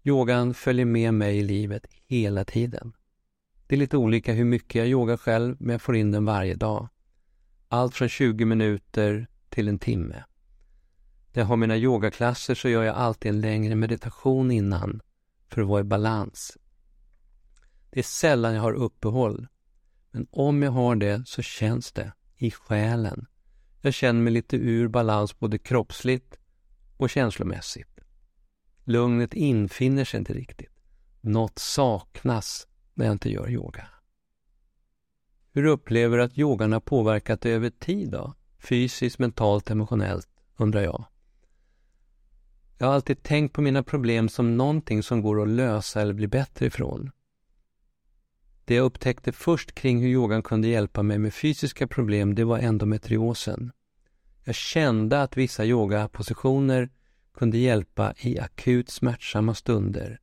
Yogan 0.02 0.54
följer 0.54 0.84
med 0.84 1.14
mig 1.14 1.38
i 1.38 1.42
livet 1.42 1.86
hela 2.06 2.44
tiden. 2.44 2.92
Det 3.66 3.74
är 3.74 3.78
lite 3.78 3.96
olika 3.96 4.32
hur 4.32 4.44
mycket 4.44 4.74
jag 4.74 4.88
yogar 4.88 5.16
själv 5.16 5.56
men 5.58 5.72
jag 5.72 5.82
får 5.82 5.96
in 5.96 6.10
den 6.10 6.24
varje 6.24 6.54
dag. 6.54 6.88
Allt 7.68 7.94
från 7.94 8.08
20 8.08 8.44
minuter 8.44 9.26
till 9.48 9.68
en 9.68 9.78
timme. 9.78 10.24
När 11.32 11.42
jag 11.42 11.46
har 11.46 11.56
mina 11.56 11.76
yogaklasser 11.76 12.54
så 12.54 12.68
gör 12.68 12.82
jag 12.82 12.96
alltid 12.96 13.30
en 13.30 13.40
längre 13.40 13.74
meditation 13.74 14.50
innan 14.50 15.00
för 15.52 15.62
att 15.62 15.68
vara 15.68 15.80
i 15.80 15.84
balans. 15.84 16.58
Det 17.90 17.98
är 17.98 18.04
sällan 18.04 18.54
jag 18.54 18.62
har 18.62 18.72
uppehåll. 18.72 19.46
Men 20.10 20.26
om 20.30 20.62
jag 20.62 20.70
har 20.70 20.96
det 20.96 21.22
så 21.26 21.42
känns 21.42 21.92
det 21.92 22.12
i 22.36 22.50
själen. 22.50 23.26
Jag 23.80 23.94
känner 23.94 24.20
mig 24.20 24.32
lite 24.32 24.56
ur 24.56 24.88
balans 24.88 25.38
både 25.38 25.58
kroppsligt 25.58 26.38
och 26.96 27.10
känslomässigt. 27.10 28.00
Lugnet 28.84 29.34
infinner 29.34 30.04
sig 30.04 30.18
inte 30.18 30.32
riktigt. 30.32 30.82
Något 31.20 31.58
saknas 31.58 32.66
när 32.94 33.06
jag 33.06 33.12
inte 33.12 33.30
gör 33.30 33.50
yoga. 33.50 33.88
Hur 35.52 35.64
upplever 35.64 36.16
du 36.16 36.24
att 36.24 36.38
yogan 36.38 36.72
har 36.72 36.80
påverkat 36.80 37.40
dig 37.40 37.52
över 37.52 37.70
tid 37.70 38.10
då? 38.10 38.34
Fysiskt, 38.58 39.18
mentalt, 39.18 39.70
emotionellt, 39.70 40.28
undrar 40.56 40.80
jag. 40.80 41.04
Jag 42.82 42.88
har 42.88 42.94
alltid 42.94 43.22
tänkt 43.22 43.52
på 43.52 43.62
mina 43.62 43.82
problem 43.82 44.28
som 44.28 44.56
någonting 44.56 45.02
som 45.02 45.22
går 45.22 45.42
att 45.42 45.48
lösa 45.48 46.00
eller 46.00 46.14
bli 46.14 46.26
bättre 46.26 46.66
ifrån. 46.66 47.10
Det 48.64 48.74
jag 48.74 48.84
upptäckte 48.84 49.32
först 49.32 49.74
kring 49.74 50.00
hur 50.00 50.08
yogan 50.08 50.42
kunde 50.42 50.68
hjälpa 50.68 51.02
mig 51.02 51.18
med 51.18 51.34
fysiska 51.34 51.86
problem, 51.86 52.34
det 52.34 52.44
var 52.44 52.58
endometriosen. 52.58 53.72
Jag 54.44 54.54
kände 54.54 55.22
att 55.22 55.36
vissa 55.36 55.64
yogapositioner 55.64 56.90
kunde 57.34 57.58
hjälpa 57.58 58.14
i 58.18 58.38
akut 58.38 58.90
smärtsamma 58.90 59.54
stunder 59.54 60.20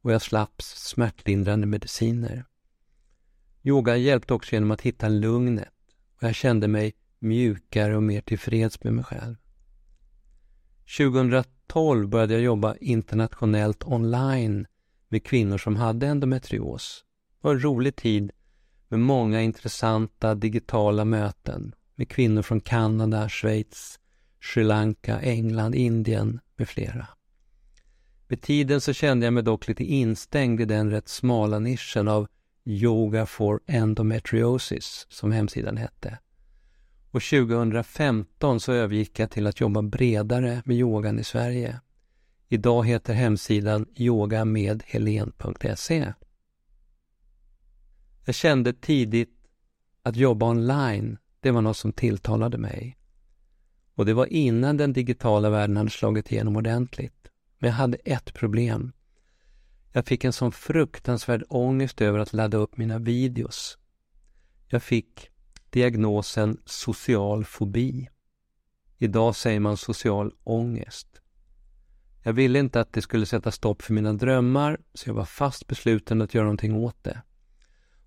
och 0.00 0.12
jag 0.12 0.22
slapp 0.22 0.62
smärtlindrande 0.62 1.66
mediciner. 1.66 2.44
Yoga 3.62 3.96
hjälpte 3.96 4.34
också 4.34 4.52
genom 4.52 4.70
att 4.70 4.80
hitta 4.80 5.08
lugnet 5.08 5.68
och 6.16 6.22
jag 6.22 6.34
kände 6.34 6.68
mig 6.68 6.94
mjukare 7.18 7.96
och 7.96 8.02
mer 8.02 8.20
tillfreds 8.20 8.84
med 8.84 8.92
mig 8.92 9.04
själv. 9.04 9.36
2012 11.72 12.08
började 12.08 12.32
jag 12.32 12.42
jobba 12.42 12.76
internationellt 12.80 13.84
online 13.84 14.66
med 15.08 15.24
kvinnor 15.24 15.58
som 15.58 15.76
hade 15.76 16.06
endometrios. 16.06 17.04
Det 17.40 17.48
var 17.48 17.54
en 17.54 17.62
rolig 17.62 17.96
tid 17.96 18.30
med 18.88 19.00
många 19.00 19.42
intressanta 19.42 20.34
digitala 20.34 21.04
möten 21.04 21.74
med 21.94 22.08
kvinnor 22.08 22.42
från 22.42 22.60
Kanada, 22.60 23.28
Schweiz, 23.28 23.98
Sri 24.42 24.64
Lanka, 24.64 25.20
England, 25.20 25.74
Indien 25.74 26.40
med 26.56 26.68
flera. 26.68 27.06
Med 28.28 28.42
tiden 28.42 28.80
så 28.80 28.92
kände 28.92 29.26
jag 29.26 29.32
mig 29.32 29.42
dock 29.42 29.68
lite 29.68 29.84
instängd 29.84 30.60
i 30.60 30.64
den 30.64 30.90
rätt 30.90 31.08
smala 31.08 31.58
nischen 31.58 32.08
av 32.08 32.28
Yoga 32.64 33.26
for 33.26 33.60
Endometriosis, 33.66 35.06
som 35.08 35.32
hemsidan 35.32 35.76
hette. 35.76 36.18
Och 37.12 37.22
2015 37.22 38.60
så 38.60 38.72
övergick 38.72 39.18
jag 39.18 39.30
till 39.30 39.46
att 39.46 39.60
jobba 39.60 39.82
bredare 39.82 40.62
med 40.64 40.76
yogan 40.76 41.18
i 41.18 41.24
Sverige. 41.24 41.80
Idag 42.48 42.86
heter 42.86 43.14
hemsidan 43.14 43.86
yogamedhelen.se. 43.96 46.12
Jag 48.24 48.34
kände 48.34 48.72
tidigt 48.72 49.34
att 50.02 50.16
jobba 50.16 50.46
online, 50.46 51.18
det 51.40 51.50
var 51.50 51.62
något 51.62 51.76
som 51.76 51.92
tilltalade 51.92 52.58
mig. 52.58 52.98
Och 53.94 54.06
det 54.06 54.14
var 54.14 54.26
innan 54.26 54.76
den 54.76 54.92
digitala 54.92 55.50
världen 55.50 55.76
hade 55.76 55.90
slagit 55.90 56.32
igenom 56.32 56.56
ordentligt. 56.56 57.28
Men 57.58 57.70
jag 57.70 57.76
hade 57.76 57.96
ett 57.96 58.34
problem. 58.34 58.92
Jag 59.92 60.06
fick 60.06 60.24
en 60.24 60.32
sån 60.32 60.52
fruktansvärd 60.52 61.44
ångest 61.48 62.00
över 62.00 62.18
att 62.18 62.32
ladda 62.32 62.58
upp 62.58 62.76
mina 62.76 62.98
videos. 62.98 63.78
Jag 64.68 64.82
fick 64.82 65.31
diagnosen 65.72 66.60
social 66.64 67.44
fobi. 67.44 68.08
Idag 68.98 69.36
säger 69.36 69.60
man 69.60 69.76
social 69.76 70.32
ångest. 70.44 71.08
Jag 72.22 72.32
ville 72.32 72.58
inte 72.58 72.80
att 72.80 72.92
det 72.92 73.02
skulle 73.02 73.26
sätta 73.26 73.50
stopp 73.50 73.82
för 73.82 73.92
mina 73.92 74.12
drömmar, 74.12 74.78
så 74.94 75.08
jag 75.08 75.14
var 75.14 75.24
fast 75.24 75.66
besluten 75.66 76.22
att 76.22 76.34
göra 76.34 76.44
någonting 76.44 76.74
åt 76.74 77.04
det. 77.04 77.22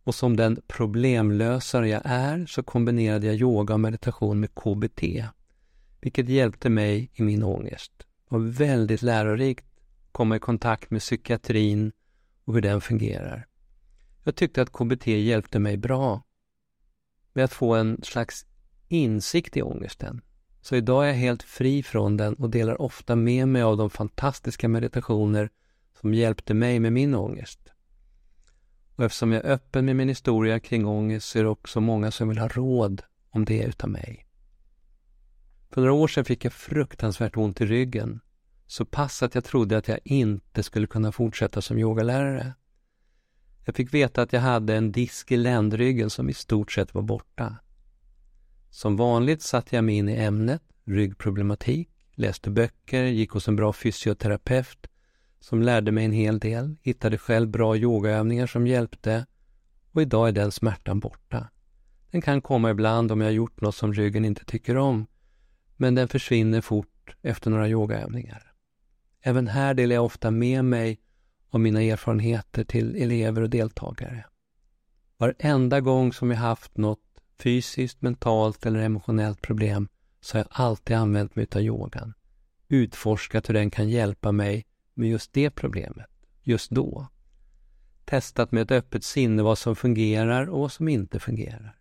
Och 0.03 0.15
som 0.15 0.36
den 0.36 0.62
problemlösare 0.67 1.89
jag 1.89 2.01
är 2.05 2.45
så 2.45 2.63
kombinerade 2.63 3.27
jag 3.27 3.36
yoga 3.36 3.74
och 3.74 3.79
meditation 3.79 4.39
med 4.39 4.55
KBT, 4.55 5.03
vilket 6.01 6.29
hjälpte 6.29 6.69
mig 6.69 7.12
i 7.13 7.24
min 7.24 7.43
ångest. 7.43 7.91
Det 7.98 8.36
var 8.36 8.39
väldigt 8.39 9.01
lärorikt 9.01 9.65
att 9.65 10.12
komma 10.12 10.36
i 10.36 10.39
kontakt 10.39 10.91
med 10.91 11.01
psykiatrin 11.01 11.91
och 12.43 12.53
hur 12.53 12.62
den 12.62 12.81
fungerar. 12.81 13.48
Jag 14.24 14.36
tyckte 14.36 14.62
att 14.62 14.74
KBT 14.74 15.07
hjälpte 15.07 15.60
mig 15.60 15.77
bra 15.77 16.25
med 17.36 17.46
att 17.46 17.54
få 17.54 17.75
en 17.75 18.00
slags 18.04 18.46
insikt 18.88 19.58
i 19.58 19.62
ångesten. 19.62 20.22
Så 20.62 20.75
idag 20.75 21.04
är 21.04 21.08
jag 21.08 21.15
helt 21.15 21.44
fri 21.44 21.84
från 21.84 22.18
den 22.18 22.34
och 22.34 22.50
delar 22.50 22.82
ofta 22.82 23.15
med 23.15 23.48
mig 23.48 23.62
av 23.62 23.77
de 23.77 23.89
fantastiska 23.89 24.68
meditationer 24.68 25.50
som 26.01 26.13
hjälpte 26.13 26.54
mig 26.54 26.80
med 26.80 26.94
min 26.94 27.15
ångest. 27.15 27.60
Och 28.96 29.04
eftersom 29.04 29.32
jag 29.32 29.46
är 29.46 29.51
öppen 29.51 29.86
med 29.86 29.96
min 29.96 30.10
historia 30.10 30.60
kring 30.60 30.86
ångest 30.86 31.30
så 31.30 31.39
är 31.39 31.44
det 31.44 31.50
också 31.50 31.82
många 31.82 32.12
som 32.12 32.30
vill 32.30 32.38
ha 32.38 32.48
råd 32.48 33.01
om 33.30 33.46
det 33.46 33.63
utav 33.63 33.89
mig. 33.89 34.27
För 35.70 35.82
några 35.82 35.94
år 35.94 36.08
sedan 36.08 36.25
fick 36.25 36.46
jag 36.46 36.54
fruktansvärt 36.54 37.38
ont 37.38 37.62
i 37.62 37.65
ryggen. 37.65 38.20
Så 38.68 38.86
pass 38.86 39.24
att 39.24 39.36
jag 39.36 39.44
trodde 39.44 39.77
att 39.77 39.88
jag 39.88 40.00
inte 40.04 40.63
skulle 40.63 40.88
kunna 40.88 41.12
fortsätta 41.12 41.62
som 41.62 41.77
yogalärare. 41.77 42.54
Jag 43.65 43.75
fick 43.75 43.93
veta 43.93 44.22
att 44.22 44.34
jag 44.34 44.41
hade 44.41 44.75
en 44.75 44.91
disk 44.91 45.31
i 45.31 45.38
ländryggen 45.38 46.10
som 46.10 46.29
i 46.29 46.34
stort 46.34 46.72
sett 46.72 46.93
var 46.93 47.01
borta. 47.01 47.55
Som 48.69 48.95
vanligt 48.95 49.41
satte 49.41 49.75
jag 49.75 49.84
mig 49.84 49.95
in 49.95 50.10
i 50.10 50.15
ämnet, 50.15 50.62
ryggproblematik, 50.86 51.89
läste 52.15 52.50
böcker, 52.50 53.03
gick 53.03 53.31
hos 53.31 53.48
en 53.48 53.55
bra 53.55 53.74
fysioterapeut 53.74 54.88
som 55.39 55.62
lärde 55.62 55.91
mig 55.91 56.05
en 56.05 56.12
hel 56.12 56.39
del, 56.39 56.75
hittade 56.81 57.17
själv 57.17 57.50
bra 57.50 57.77
yogaövningar 57.77 58.48
som 58.48 58.67
hjälpte 58.67 59.25
och 59.91 60.01
idag 60.01 60.27
är 60.27 60.31
den 60.31 60.51
smärtan 60.51 61.00
borta. 61.00 61.50
Den 62.12 62.22
kan 62.22 62.41
komma 62.41 62.69
ibland 62.69 63.12
om 63.12 63.22
jag 63.22 63.34
gjort 63.34 63.62
något 63.62 63.75
som 63.75 63.93
ryggen 63.93 64.25
inte 64.25 64.45
tycker 64.45 64.77
om, 64.77 65.07
men 65.75 65.95
den 65.95 66.07
försvinner 66.07 66.62
fort 66.62 67.15
efter 67.22 67.51
några 67.51 67.69
yogaövningar. 67.69 68.53
Även 69.22 69.48
här 69.48 69.74
delar 69.74 69.95
jag 69.95 70.05
ofta 70.05 70.31
med 70.31 70.65
mig 70.65 71.00
av 71.55 71.62
mina 71.62 71.81
erfarenheter 71.81 72.63
till 72.63 72.95
elever 72.95 73.41
och 73.41 73.50
deltagare. 73.50 74.25
Varenda 75.17 75.81
gång 75.81 76.13
som 76.13 76.31
jag 76.31 76.38
haft 76.38 76.77
något 76.77 77.21
fysiskt, 77.39 78.01
mentalt 78.01 78.65
eller 78.65 78.79
emotionellt 78.79 79.41
problem 79.41 79.88
så 80.21 80.38
har 80.38 80.39
jag 80.39 80.47
alltid 80.50 80.97
använt 80.97 81.35
mig 81.35 81.47
av 81.55 81.62
yogan. 81.62 82.13
Utforskat 82.67 83.50
hur 83.50 83.53
den 83.53 83.71
kan 83.71 83.89
hjälpa 83.89 84.31
mig 84.31 84.65
med 84.93 85.09
just 85.09 85.33
det 85.33 85.50
problemet, 85.50 86.09
just 86.43 86.71
då. 86.71 87.07
Testat 88.05 88.51
med 88.51 88.62
ett 88.62 88.71
öppet 88.71 89.03
sinne 89.03 89.43
vad 89.43 89.57
som 89.57 89.75
fungerar 89.75 90.50
och 90.50 90.59
vad 90.59 90.71
som 90.71 90.88
inte 90.88 91.19
fungerar. 91.19 91.77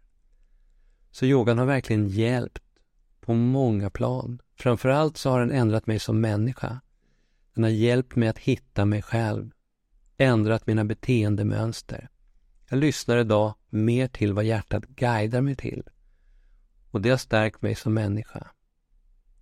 Så 1.11 1.27
yogan 1.27 1.59
har 1.59 1.67
verkligen 1.67 2.09
hjälpt 2.09 2.63
på 3.21 3.35
många 3.35 3.91
plan. 3.91 4.43
Framförallt 4.59 5.17
så 5.17 5.31
har 5.31 5.41
den 5.41 5.51
ändrat 5.51 5.87
mig 5.87 5.99
som 5.99 6.21
människa. 6.21 6.81
Den 7.55 7.65
har 7.65 7.71
hjälpt 7.71 8.17
mig 8.17 8.29
att 8.29 8.39
hitta 8.39 8.85
mig 8.85 9.03
själv, 9.03 9.51
ändrat 10.17 10.67
mina 10.67 10.85
beteendemönster. 10.85 12.09
Jag 12.69 12.79
lyssnar 12.79 13.17
idag 13.17 13.55
mer 13.71 14.09
till 14.09 14.33
vad 14.33 14.45
hjärtat 14.45 14.85
guidar 14.87 15.41
mig 15.41 15.57
till. 15.57 15.83
Och 16.91 17.01
det 17.01 17.11
har 17.11 17.17
stärkt 17.17 17.63
mig 17.63 17.75
som 17.75 17.95
människa. 17.95 18.51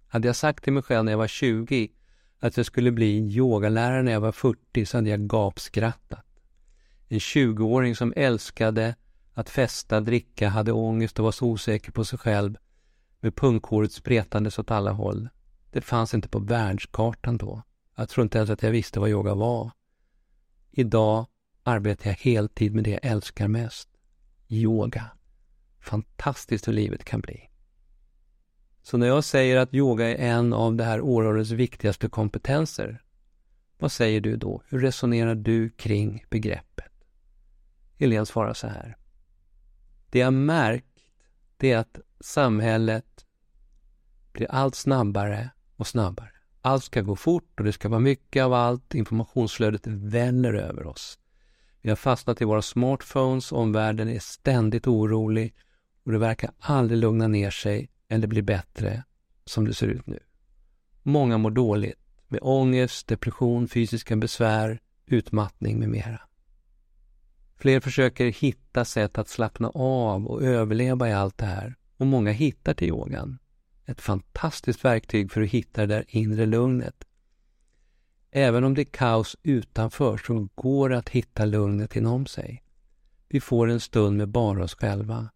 Hade 0.08 0.28
jag 0.28 0.36
sagt 0.36 0.64
till 0.64 0.72
mig 0.72 0.82
själv 0.82 1.04
när 1.04 1.12
jag 1.12 1.18
var 1.18 1.28
20 1.28 1.90
att 2.38 2.56
jag 2.56 2.66
skulle 2.66 2.92
bli 2.92 3.18
yogalärare 3.18 4.02
när 4.02 4.12
jag 4.12 4.20
var 4.20 4.32
40 4.32 4.86
så 4.86 4.96
hade 4.96 5.10
jag 5.10 5.28
gapskrattat. 5.28 6.26
En 7.08 7.18
20-åring 7.18 7.96
som 7.96 8.12
älskade 8.16 8.94
att 9.34 9.50
festa, 9.50 10.00
dricka, 10.00 10.48
hade 10.48 10.72
ångest 10.72 11.18
och 11.18 11.24
var 11.24 11.32
så 11.32 11.46
osäker 11.46 11.92
på 11.92 12.04
sig 12.04 12.18
själv 12.18 12.56
med 13.20 13.36
punkhåret 13.36 13.92
spretandes 13.92 14.58
åt 14.58 14.70
alla 14.70 14.92
håll. 14.92 15.28
Det 15.70 15.80
fanns 15.80 16.14
inte 16.14 16.28
på 16.28 16.38
världskartan 16.38 17.36
då. 17.36 17.62
Jag 17.96 18.08
tror 18.08 18.22
inte 18.22 18.38
ens 18.38 18.50
att 18.50 18.62
jag 18.62 18.70
visste 18.70 19.00
vad 19.00 19.10
yoga 19.10 19.34
var. 19.34 19.70
Idag 20.74 21.26
arbetar 21.62 22.10
jag 22.10 22.16
heltid 22.16 22.74
med 22.74 22.84
det 22.84 22.90
jag 22.90 23.04
älskar 23.04 23.48
mest. 23.48 23.88
Yoga. 24.48 25.10
Fantastiskt 25.80 26.68
hur 26.68 26.72
livet 26.72 27.04
kan 27.04 27.20
bli. 27.20 27.50
Så 28.82 28.96
när 28.96 29.06
jag 29.06 29.24
säger 29.24 29.56
att 29.56 29.74
yoga 29.74 30.08
är 30.08 30.30
en 30.30 30.52
av 30.52 30.74
det 30.76 30.84
här 30.84 31.00
århundradets 31.00 31.50
viktigaste 31.50 32.08
kompetenser, 32.08 33.02
vad 33.78 33.92
säger 33.92 34.20
du 34.20 34.36
då? 34.36 34.62
Hur 34.68 34.80
resonerar 34.80 35.34
du 35.34 35.70
kring 35.70 36.24
begreppet? 36.30 36.92
Helene 37.98 38.26
svarar 38.26 38.54
så 38.54 38.66
här. 38.66 38.96
Det 40.10 40.18
jag 40.18 40.32
märkt, 40.32 41.04
det 41.56 41.72
är 41.72 41.78
att 41.78 41.98
samhället 42.20 43.26
blir 44.32 44.50
allt 44.50 44.74
snabbare 44.74 45.50
och 45.76 45.86
snabbare. 45.86 46.31
Allt 46.64 46.84
ska 46.84 47.00
gå 47.00 47.16
fort 47.16 47.58
och 47.58 47.64
det 47.64 47.72
ska 47.72 47.88
vara 47.88 48.00
mycket 48.00 48.44
av 48.44 48.52
allt. 48.52 48.94
Informationsflödet 48.94 49.86
väller 49.86 50.54
över 50.54 50.86
oss. 50.86 51.18
Vi 51.80 51.88
har 51.88 51.96
fastnat 51.96 52.42
i 52.42 52.44
våra 52.44 52.62
smartphones, 52.62 53.52
omvärlden 53.52 54.08
är 54.08 54.18
ständigt 54.18 54.86
orolig 54.86 55.54
och 56.04 56.12
det 56.12 56.18
verkar 56.18 56.50
aldrig 56.58 57.00
lugna 57.00 57.28
ner 57.28 57.50
sig 57.50 57.90
eller 58.08 58.26
bli 58.26 58.42
bättre 58.42 59.04
som 59.44 59.64
det 59.64 59.74
ser 59.74 59.86
ut 59.86 60.06
nu. 60.06 60.18
Många 61.02 61.38
mår 61.38 61.50
dåligt 61.50 61.98
med 62.28 62.40
ångest, 62.42 63.08
depression, 63.08 63.68
fysiska 63.68 64.16
besvär, 64.16 64.80
utmattning 65.06 65.78
med 65.78 65.88
mera. 65.88 66.20
Fler 67.56 67.80
försöker 67.80 68.26
hitta 68.26 68.84
sätt 68.84 69.18
att 69.18 69.28
slappna 69.28 69.68
av 69.74 70.26
och 70.26 70.42
överleva 70.42 71.08
i 71.08 71.12
allt 71.12 71.38
det 71.38 71.46
här 71.46 71.74
och 71.96 72.06
många 72.06 72.32
hittar 72.32 72.74
till 72.74 72.88
yogan. 72.88 73.38
Ett 73.92 74.00
fantastiskt 74.00 74.84
verktyg 74.84 75.32
för 75.32 75.42
att 75.42 75.48
hitta 75.48 75.80
det 75.80 75.94
där 75.94 76.04
inre 76.08 76.46
lugnet. 76.46 77.04
Även 78.30 78.64
om 78.64 78.74
det 78.74 78.82
är 78.82 78.84
kaos 78.84 79.36
utanför 79.42 80.16
så 80.16 80.48
går 80.54 80.88
det 80.88 80.98
att 80.98 81.08
hitta 81.08 81.44
lugnet 81.44 81.96
inom 81.96 82.26
sig. 82.26 82.64
Vi 83.28 83.40
får 83.40 83.70
en 83.70 83.80
stund 83.80 84.16
med 84.16 84.28
bara 84.28 84.64
oss 84.64 84.74
själva, 84.74 85.30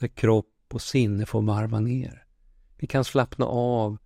där 0.00 0.08
kropp 0.08 0.54
och 0.72 0.82
sinne 0.82 1.26
får 1.26 1.42
varva 1.42 1.80
ner. 1.80 2.24
Vi 2.76 2.86
kan 2.86 3.04
slappna 3.04 3.46
av 3.46 3.98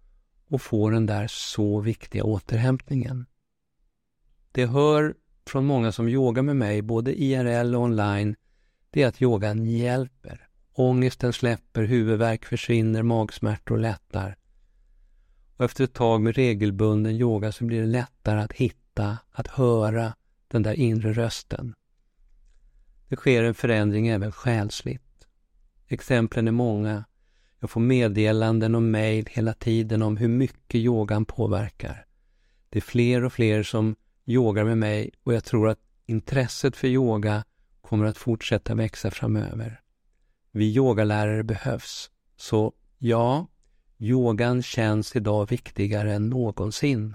och 0.49 0.63
få 0.63 0.91
den 0.91 1.07
där 1.07 1.27
så 1.27 1.81
viktiga 1.81 2.25
återhämtningen. 2.25 3.27
Det 4.53 4.67
hör 4.67 5.15
från 5.47 5.67
många 5.67 5.93
som 5.93 6.09
yogar 6.09 6.43
med 6.43 6.57
mig, 6.57 6.83
både 6.83 7.23
IRL 7.23 7.75
och 7.75 7.83
online, 7.83 8.37
det 8.91 9.03
är 9.03 9.09
att 9.09 9.23
yogan 9.23 9.67
hjälper. 9.67 10.46
Ångesten 10.79 11.33
släpper, 11.33 11.85
huvudvärk 11.85 12.45
försvinner, 12.45 13.03
magsmärtor 13.03 13.79
lättar. 13.79 14.37
Och 15.57 15.65
efter 15.65 15.85
ett 15.85 15.93
tag 15.93 16.21
med 16.21 16.37
regelbunden 16.37 17.13
yoga 17.13 17.53
så 17.53 17.65
blir 17.65 17.81
det 17.81 17.87
lättare 17.87 18.41
att 18.41 18.53
hitta, 18.53 19.19
att 19.31 19.47
höra 19.47 20.15
den 20.49 20.63
där 20.63 20.75
inre 20.75 21.13
rösten. 21.13 21.75
Det 23.09 23.17
sker 23.17 23.43
en 23.43 23.55
förändring 23.55 24.09
även 24.09 24.33
själsligt. 24.33 25.27
Exemplen 25.89 26.49
är 26.49 26.53
många. 26.53 27.05
Jag 27.61 27.71
får 27.71 27.81
meddelanden 27.81 28.75
och 28.75 28.83
mejl 28.83 29.27
hela 29.31 29.53
tiden 29.53 30.03
om 30.03 30.17
hur 30.17 30.29
mycket 30.29 30.79
yogan 30.79 31.25
påverkar. 31.25 32.07
Det 32.69 32.79
är 32.79 32.83
fler 32.83 33.25
och 33.25 33.33
fler 33.33 33.63
som 33.63 33.97
yogar 34.27 34.65
med 34.65 34.79
mig 34.79 35.11
och 35.23 35.35
jag 35.35 35.45
tror 35.45 35.69
att 35.69 35.81
intresset 36.07 36.77
för 36.77 36.89
yoga 36.89 37.45
kommer 37.81 38.07
att 38.07 38.19
fortsätta 38.19 38.75
växa 38.75 39.11
framöver. 39.11 39.81
Vi 40.57 40.77
yogalärare 40.77 41.45
behövs. 41.45 42.11
Så 42.37 42.73
ja, 42.99 43.47
yogan 43.99 44.63
känns 44.63 45.17
idag 45.17 45.51
viktigare 45.51 46.15
än 46.15 46.29
någonsin. 46.29 47.15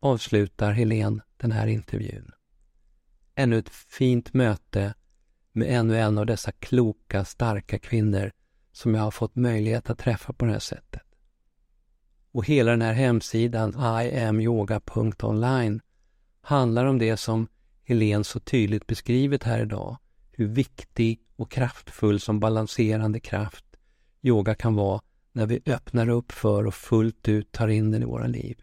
Avslutar 0.00 0.72
Helen 0.72 1.22
den 1.36 1.52
här 1.52 1.66
intervjun. 1.66 2.30
Ännu 3.34 3.58
ett 3.58 3.68
fint 3.68 4.34
möte 4.34 4.94
med 5.52 5.78
ännu 5.78 5.98
en 5.98 6.18
av 6.18 6.26
dessa 6.26 6.52
kloka, 6.52 7.24
starka 7.24 7.78
kvinnor 7.78 8.32
som 8.72 8.94
jag 8.94 9.02
har 9.02 9.10
fått 9.10 9.36
möjlighet 9.36 9.90
att 9.90 9.98
träffa 9.98 10.32
på 10.32 10.44
det 10.44 10.52
här 10.52 10.58
sättet. 10.58 11.02
Och 12.32 12.46
hela 12.46 12.70
den 12.70 12.82
här 12.82 12.92
hemsidan, 12.92 13.74
iamyoga.online, 14.02 15.80
handlar 16.40 16.84
om 16.84 16.98
det 16.98 17.16
som 17.16 17.48
Helene 17.84 18.24
så 18.24 18.40
tydligt 18.40 18.86
beskrivit 18.86 19.44
här 19.44 19.62
idag. 19.62 19.96
Hur 20.38 20.46
viktig 20.46 21.20
och 21.36 21.50
kraftfull 21.50 22.20
som 22.20 22.40
balanserande 22.40 23.20
kraft 23.20 23.64
yoga 24.22 24.54
kan 24.54 24.74
vara 24.74 25.00
när 25.32 25.46
vi 25.46 25.60
öppnar 25.66 26.08
upp 26.08 26.32
för 26.32 26.66
och 26.66 26.74
fullt 26.74 27.28
ut 27.28 27.52
tar 27.52 27.68
in 27.68 27.90
den 27.90 28.02
i 28.02 28.06
våra 28.06 28.26
liv. 28.26 28.62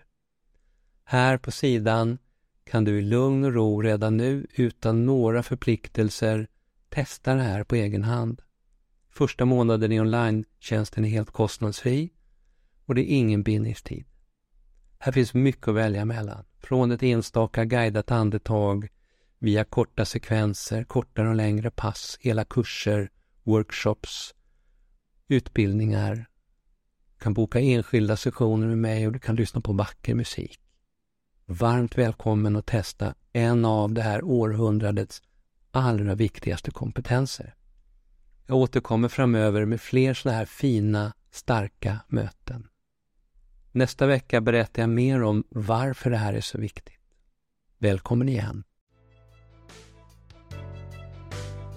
Här 1.03 1.37
på 1.37 1.51
sidan 1.51 2.17
kan 2.63 2.83
du 2.83 2.99
i 2.99 3.01
lugn 3.01 3.43
och 3.43 3.53
ro 3.53 3.81
redan 3.81 4.17
nu 4.17 4.47
utan 4.55 5.05
några 5.05 5.43
förpliktelser 5.43 6.47
testa 6.89 7.35
det 7.35 7.41
här 7.41 7.63
på 7.63 7.75
egen 7.75 8.03
hand. 8.03 8.41
Första 9.09 9.45
månaden 9.45 9.91
i 9.91 9.99
online-tjänsten 9.99 11.05
är 11.05 11.09
helt 11.09 11.31
kostnadsfri 11.31 12.09
och 12.85 12.95
det 12.95 13.01
är 13.01 13.15
ingen 13.15 13.43
bindningstid. 13.43 14.05
Här 14.99 15.11
finns 15.11 15.33
mycket 15.33 15.67
att 15.67 15.75
välja 15.75 16.05
mellan. 16.05 16.45
Från 16.57 16.91
ett 16.91 17.03
enstaka 17.03 17.65
guidat 17.65 18.11
andetag 18.11 18.89
via 19.43 19.63
korta 19.63 20.05
sekvenser, 20.05 20.83
kortare 20.83 21.29
och 21.29 21.35
längre 21.35 21.71
pass, 21.71 22.17
hela 22.21 22.45
kurser, 22.45 23.09
workshops, 23.43 24.35
utbildningar. 25.27 26.15
Du 27.13 27.23
kan 27.23 27.33
boka 27.33 27.59
enskilda 27.59 28.17
sessioner 28.17 28.67
med 28.67 28.77
mig 28.77 29.07
och 29.07 29.13
du 29.13 29.19
kan 29.19 29.35
lyssna 29.35 29.61
på 29.61 29.73
vacker 29.73 30.15
musik. 30.15 30.59
Varmt 31.45 31.97
välkommen 31.97 32.55
att 32.55 32.65
testa 32.65 33.15
en 33.33 33.65
av 33.65 33.93
det 33.93 34.01
här 34.01 34.23
århundradets 34.23 35.21
allra 35.71 36.15
viktigaste 36.15 36.71
kompetenser. 36.71 37.55
Jag 38.45 38.57
återkommer 38.57 39.07
framöver 39.07 39.65
med 39.65 39.81
fler 39.81 40.13
sådana 40.13 40.37
här 40.37 40.45
fina, 40.45 41.13
starka 41.31 41.99
möten. 42.07 42.67
Nästa 43.71 44.05
vecka 44.05 44.41
berättar 44.41 44.81
jag 44.81 44.89
mer 44.89 45.23
om 45.23 45.43
varför 45.49 46.09
det 46.09 46.17
här 46.17 46.33
är 46.33 46.41
så 46.41 46.57
viktigt. 46.57 46.99
Välkommen 47.77 48.29
igen! 48.29 48.63